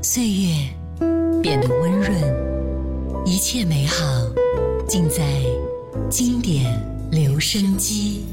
[0.00, 0.54] 岁月
[1.42, 2.12] 变得温润，
[3.26, 4.04] 一切美好
[4.86, 5.26] 尽在
[6.08, 6.72] 经典
[7.10, 8.24] 留声机。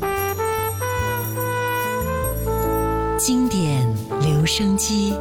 [3.17, 3.81] 经典
[4.21, 5.15] 留声机，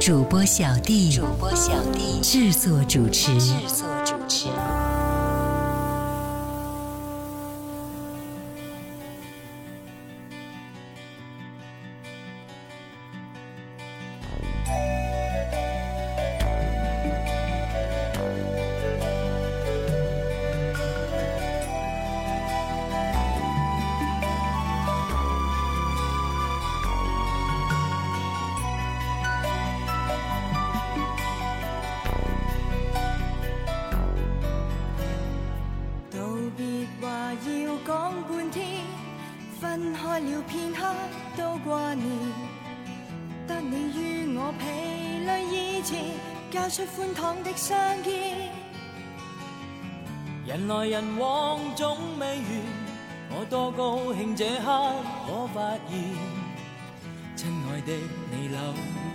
[0.00, 3.30] 主播小弟，主播小弟制作主持。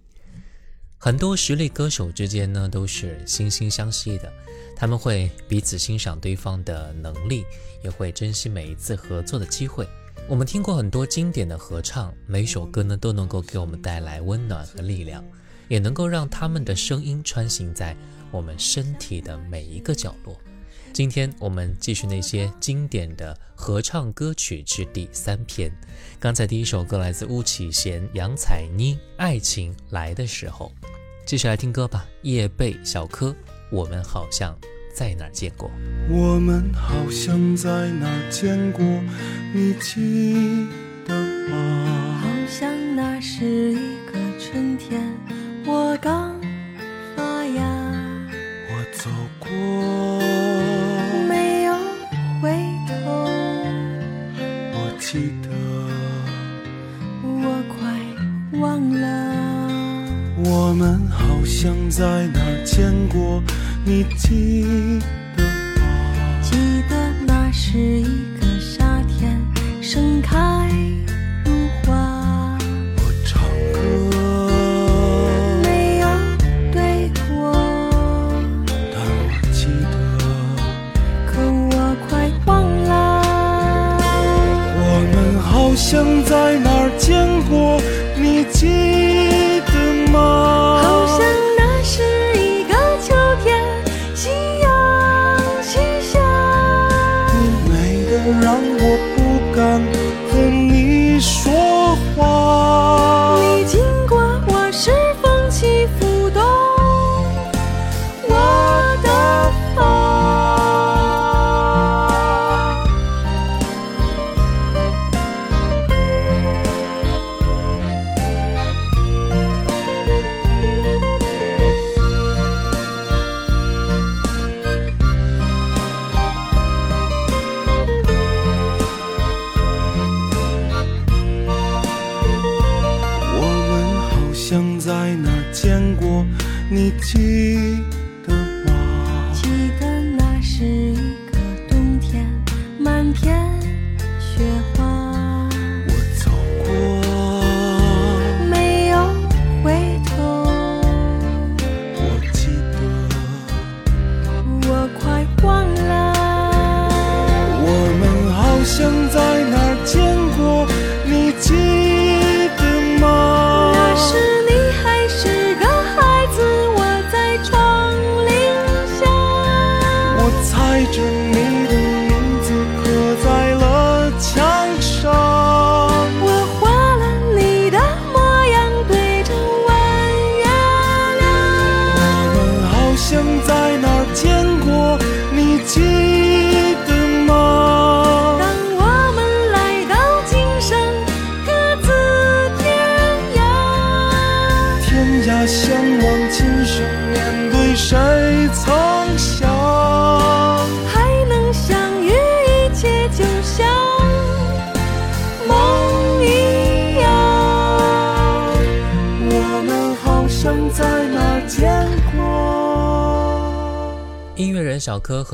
[0.98, 4.32] 很多实力歌手之间呢都是惺惺相惜的，
[4.74, 7.44] 他们会彼此欣赏对方的能力，
[7.84, 9.86] 也会珍惜每一次合作的机会。
[10.26, 15.22] 我们听过很多经典的合唱，每首歌呢都能够给我们带来温暖和力量，
[15.68, 17.94] 也能够让他们的声音穿行在
[18.32, 20.34] 我们身体的每一个角落。
[20.96, 25.70] 今天我们继续那些经典的合唱歌曲之第三篇。
[26.22, 30.72] 刚才第一首歌来自巫启贤、杨采妮，《爱情来的时候》。
[31.26, 33.36] 继续来听歌吧，叶贝、小柯。
[33.70, 34.58] 我们好像
[34.96, 35.70] 在哪见过？
[36.10, 38.86] 我们好像在哪见过？
[39.54, 40.66] 你记
[41.06, 41.14] 得
[41.50, 42.20] 吗？
[42.24, 45.14] 好像那是一个春天，
[45.66, 46.34] 我刚
[47.18, 48.32] 发芽。
[48.70, 49.10] 我走
[49.42, 50.25] 过。
[60.68, 63.40] 我们好像在哪儿见过，
[63.86, 64.64] 你记
[65.38, 65.44] 得
[65.80, 66.42] 吗？
[66.42, 66.54] 记
[66.90, 68.25] 得那是一。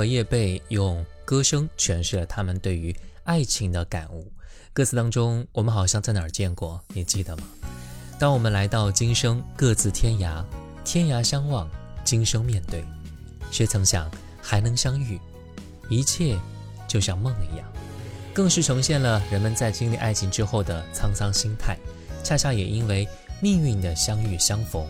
[0.01, 2.91] 荷叶贝用歌声诠释了他们对于
[3.23, 4.33] 爱情的感悟，
[4.73, 7.43] 歌词当中我们好像在哪儿见过，你记得吗？
[8.17, 10.43] 当我们来到今生各自天涯，
[10.83, 11.69] 天涯相望，
[12.03, 12.83] 今生面对，
[13.51, 14.09] 谁曾想
[14.41, 15.19] 还能相遇？
[15.87, 16.35] 一切
[16.87, 17.71] 就像梦一样，
[18.33, 21.77] 更是呈现了人们在经历爱情之后的沧桑心态。
[22.23, 23.07] 恰恰也因为
[23.39, 24.83] 命运的相遇相逢，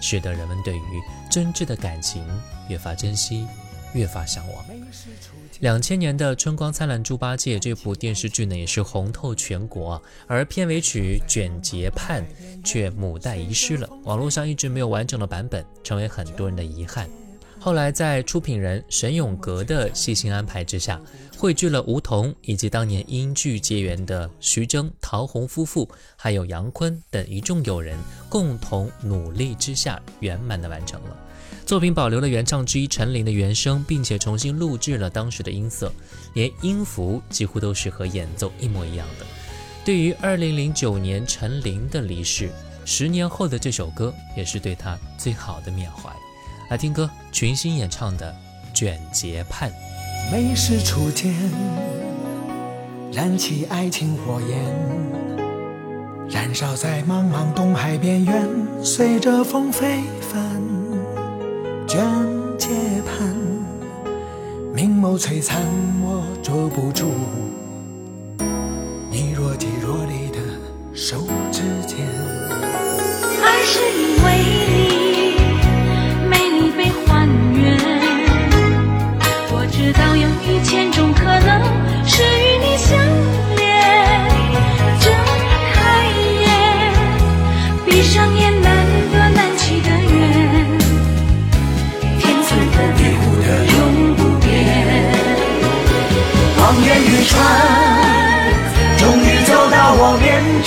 [0.00, 2.26] 使得人们对于真挚的感情
[2.68, 3.46] 越发珍惜。
[3.96, 4.64] 越发向往。
[5.60, 12.22] 两千年的《春光灿烂猪八戒》这部电视剧呢，也是红透全国，而片尾曲《卷结盼》
[12.62, 17.08] 却母带遗失了，网络上一直没有完整的版本，成为很多人的遗憾。
[17.58, 21.00] 后来在出品人沈永革的细心安排之下，
[21.36, 27.98] 汇聚了吴彤以及当年因剧结缘的徐峥、陶虹夫妇，还有杨坤等一众友人，
[28.28, 31.25] 共同努力之下，圆满的完成了。
[31.66, 35.92] 作品保留了原唱之一陈琳的原声，并且重新录制了当时的音色，
[36.34, 39.26] 连音符几乎都是和演奏一模一样的。
[39.84, 42.50] 对于二零零九年陈琳的离世，
[42.84, 46.08] 十年后的这首歌也是对她最好的缅怀。
[46.70, 48.32] 来听歌，群星演唱的
[48.74, 49.68] 《卷睫盼》。
[50.30, 51.34] 美是初见，
[53.12, 54.58] 燃起爱情火焰，
[56.28, 58.48] 燃烧在茫茫东海边缘，
[58.84, 60.75] 随着风飞翻。
[61.86, 62.00] 卷
[62.58, 62.68] 街
[63.06, 63.32] 畔，
[64.74, 65.62] 明眸璀璨，
[66.02, 67.10] 我捉不住
[69.08, 70.40] 你若即若离的
[70.94, 71.18] 手
[71.52, 71.96] 指间。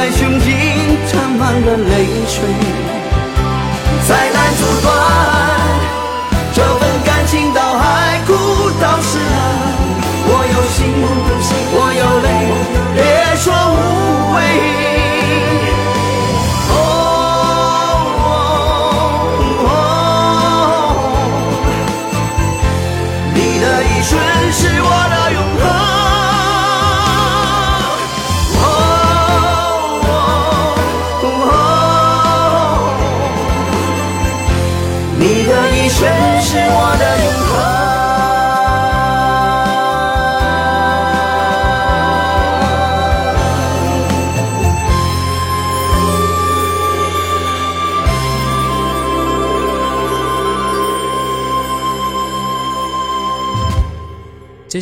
[0.00, 0.50] 在胸襟
[1.10, 3.17] 沾满了泪水。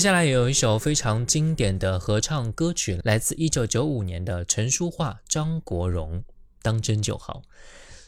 [0.07, 6.21] 接下来有一首非常经典的合唱歌曲，来自1995年的陈淑桦、张国荣，
[6.63, 7.43] 《当真就好》。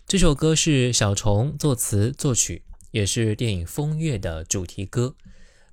[0.07, 2.63] 这首歌是小虫作词作曲，
[2.93, 5.13] 也是电影《风月》的主题歌。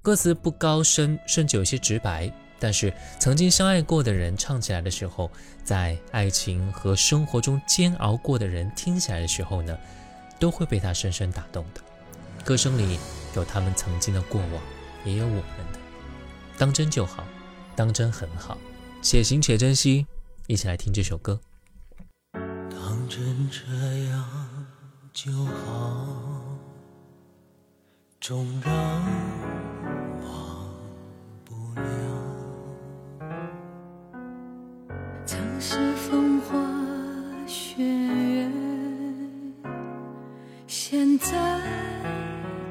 [0.02, 5.30] 歌词不高深，甚至有些直白，但是曾经相爱过的人唱起来的时候，
[5.64, 9.78] 在爱情和生活中煎熬过的人听起来的时候呢，
[10.40, 11.82] 都会被他深深打动的。
[12.44, 12.98] 歌声里
[13.36, 14.60] 有他们曾经的过往，
[15.06, 15.75] 也有我们。
[16.58, 17.24] 当真就好，
[17.76, 18.58] 当真很好，
[19.02, 20.06] 且行且珍惜。
[20.48, 21.40] 一起来听这首歌。
[22.34, 23.66] 当真这
[24.10, 24.68] 样
[25.12, 26.56] 就好，
[28.20, 28.74] 终让
[30.22, 30.72] 忘
[31.44, 33.28] 不了。
[35.26, 36.56] 曾是风花
[37.48, 38.48] 雪月，
[40.68, 41.60] 现在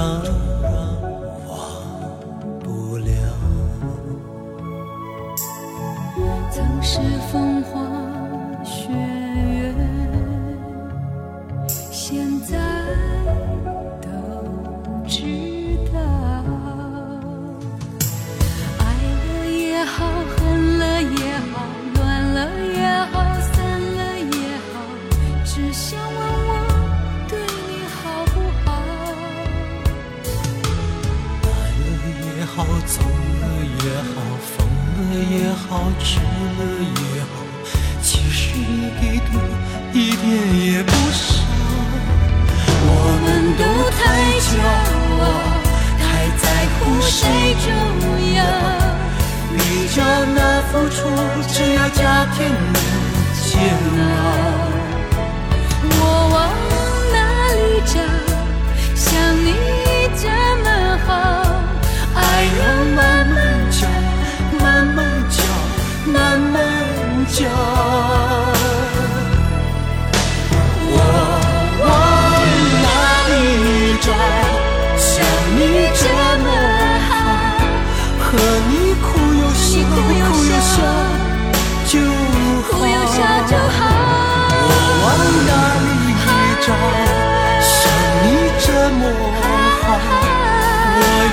[0.00, 0.47] 啊。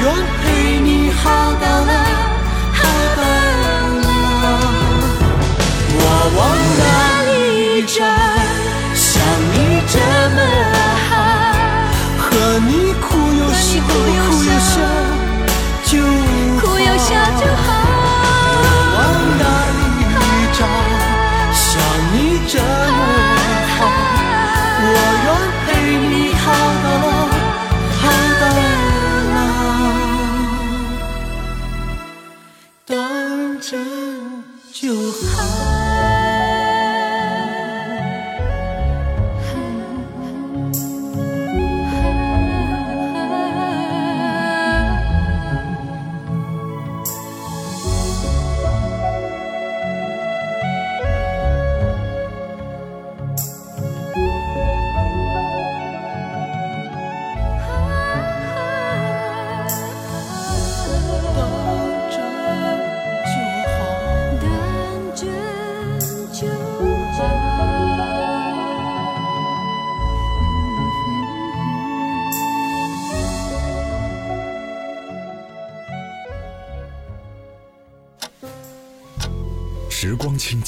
[0.08, 0.35] 이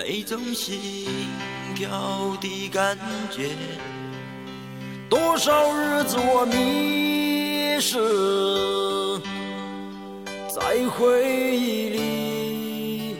[0.00, 0.78] 那种心
[1.74, 2.96] 跳的感
[3.32, 3.50] 觉，
[5.10, 7.98] 多少日子我迷失
[10.48, 13.16] 在回忆里，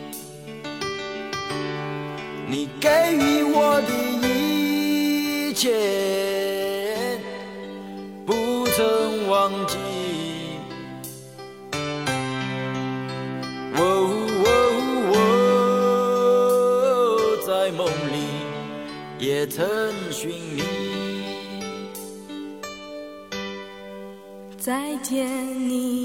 [2.46, 3.92] 你给予我的
[4.28, 5.66] 一切，
[8.24, 9.78] 不曾忘记。
[19.50, 19.66] 曾
[20.12, 20.62] 寻觅，
[24.58, 25.26] 再见
[25.68, 26.02] 你，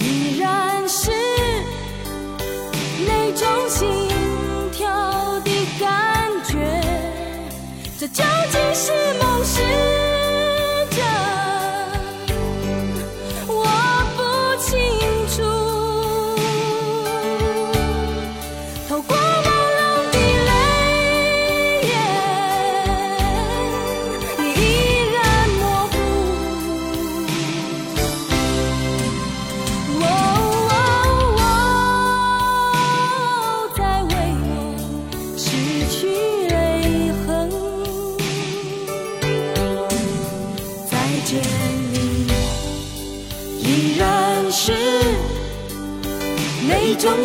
[0.00, 1.10] 依然是
[3.06, 3.86] 那种心
[4.72, 4.90] 跳
[5.40, 6.82] 的感觉，
[7.98, 8.90] 这究竟是
[9.20, 9.44] 梦？
[9.44, 9.87] 是。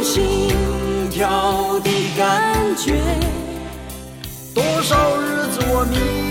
[0.04, 0.24] 心
[1.10, 2.94] 跳的感觉，
[4.54, 6.23] 多少日子我迷。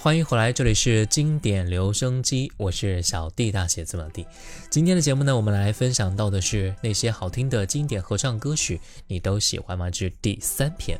[0.00, 4.24] 欢迎回来，这里是经典留声机，我是小弟大写字母弟。
[4.70, 9.90] 今天的节目呢，我们来分享到的是那些好听的经典合唱歌曲，你都喜欢吗？
[9.90, 10.96] 是第三篇，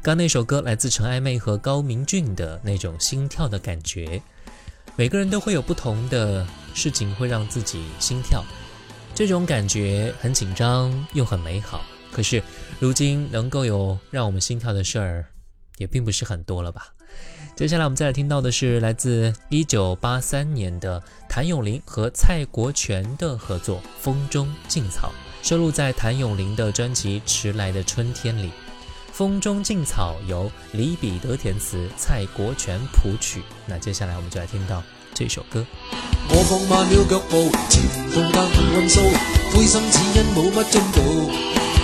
[0.00, 4.22] 刚那首歌来自陈暧昧和高明俊的那种心跳的感觉。
[4.96, 8.42] 每个人都会有不同的事情会让自己心跳，
[9.14, 11.82] 这种感觉很紧张又很美好。
[12.10, 12.42] 可是
[12.78, 15.26] 如今能够有让我们心跳的事儿，
[15.76, 16.86] 也并不是很多了吧？
[17.60, 25.12] 接下来我们再来听到的是来自一九八三年的谭咏麟和蔡国权的合作《风中劲草》，
[25.46, 28.46] 收录在谭咏麟的专辑《迟来的春天》里。
[29.12, 33.42] 《风中劲草》由李彼得填词，蔡国权谱曲。
[33.66, 35.62] 那接下来我们就来听到这首歌。
[36.30, 37.56] 我放慢了脚步，步。
[37.68, 37.84] 前
[38.32, 38.46] 方
[39.52, 41.79] 灰心只因冇乜进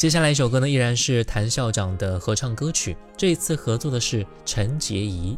[0.00, 5.36] 接下来一首歌呢，依然是谭校长的合唱歌曲，这一次合作的是陈洁仪。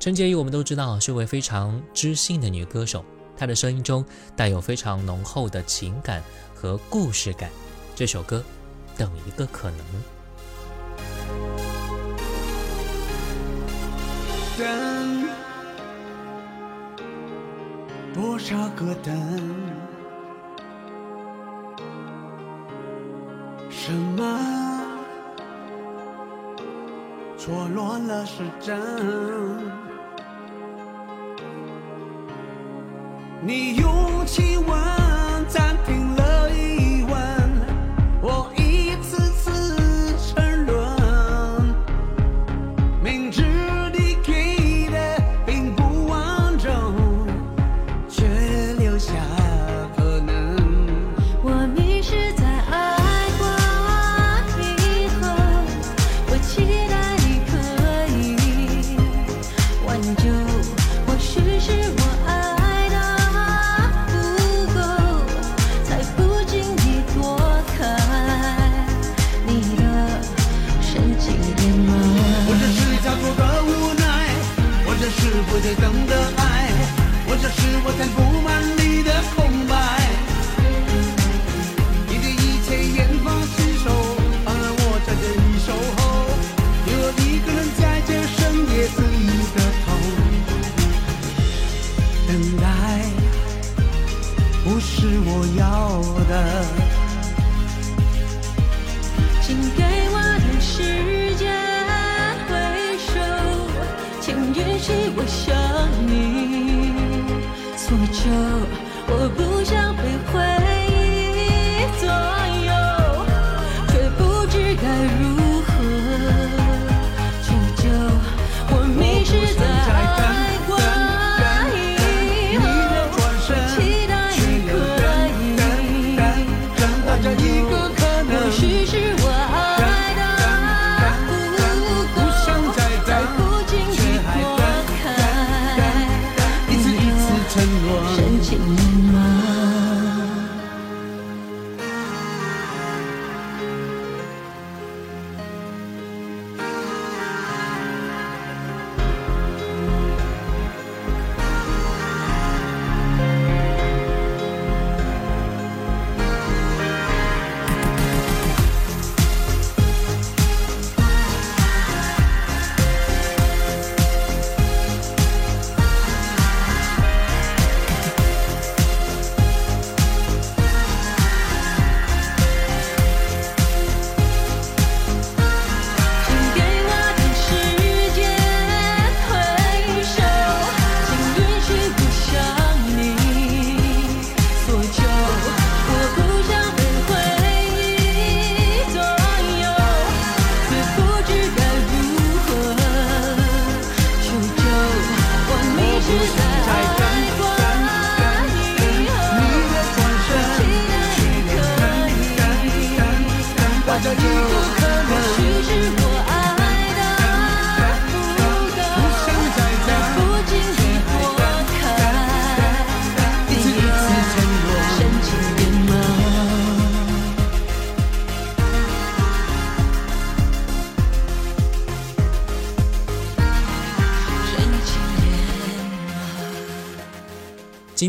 [0.00, 3.04] 陈洁仪我们都知道是位非常知性的女歌手，
[3.36, 6.20] 她的声音中带有非常浓厚的情感
[6.56, 7.50] 和故事感。
[7.94, 8.44] 这首歌
[8.98, 9.78] 《等一个可能》，
[14.58, 15.28] 等
[18.12, 19.79] 多少个等？
[23.70, 24.96] 什么
[27.38, 28.74] 错落了是真？
[33.40, 34.76] 你用亲吻
[35.48, 36.40] 暂停了。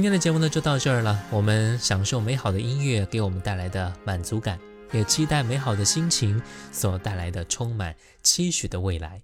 [0.01, 1.23] 今天的节目呢就到这儿了。
[1.29, 4.57] 我们享受美好的音乐给我们带来的满足感，
[4.91, 9.21] 也期待美好的心情所带来的充满期许的未来。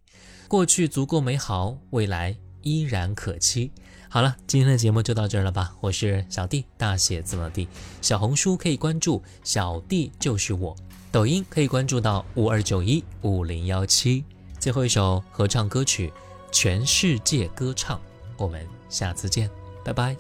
[0.48, 3.72] 过去足够美好，未来依然可期。
[4.08, 5.74] 好了，今天的节目就到这儿了吧。
[5.82, 7.68] 我是小弟，大写字母 D。
[8.04, 10.76] 小红书可以关注小弟就是我，
[11.12, 14.24] 抖音可以关注到五二九一五零幺七。
[14.60, 16.14] 最后一首合唱歌曲
[16.52, 17.98] 《全世界歌唱》，
[18.38, 19.50] 我们下次见，
[19.84, 20.16] 拜拜。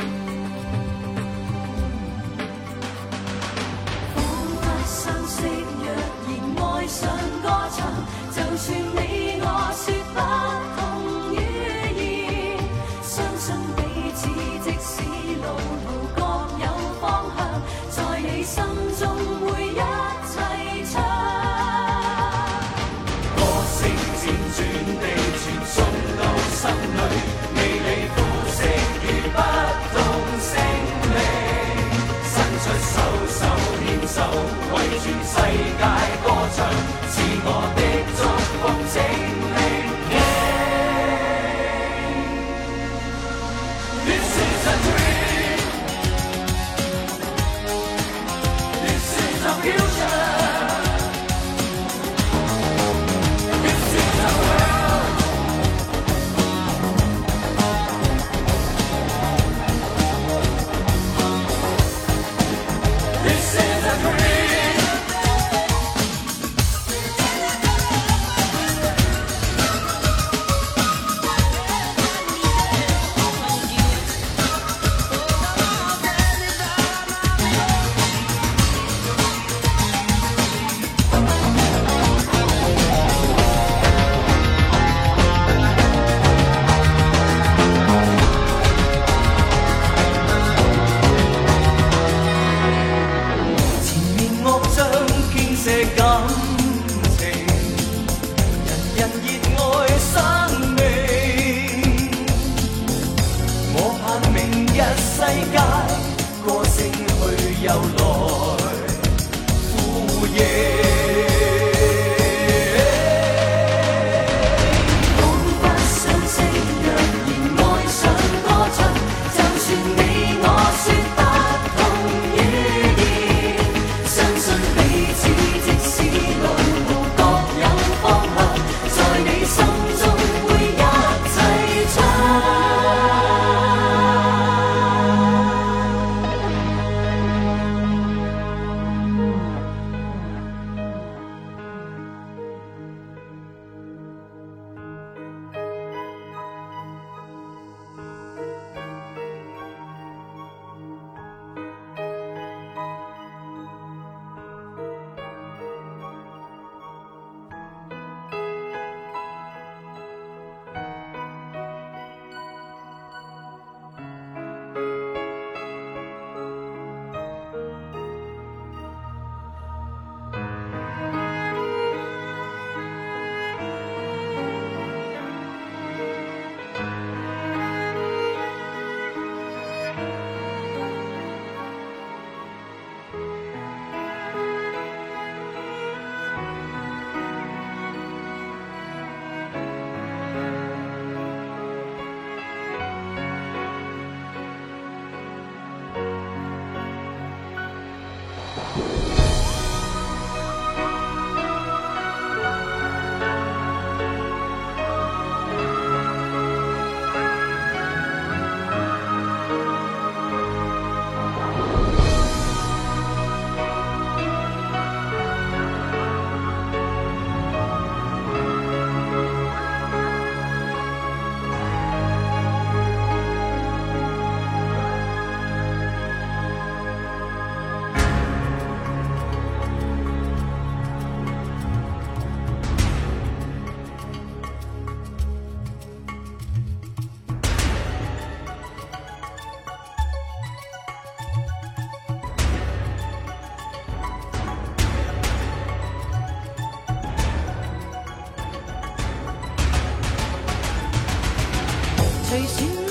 [252.41, 252.82] 心。